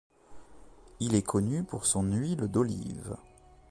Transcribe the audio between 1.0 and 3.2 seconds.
est connu pour son huile d'olive.